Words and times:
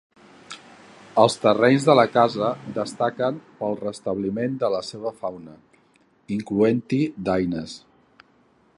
Els 1.23 1.35
terrenys 1.43 1.85
de 1.89 1.95
la 1.99 2.05
casa 2.15 2.47
destaquen 2.79 3.37
pel 3.61 3.77
restabliment 3.83 4.57
de 4.65 4.73
la 4.77 4.83
seva 4.91 5.15
fauna, 5.23 5.57
incloent-hi 6.39 7.03
daines. 7.31 7.81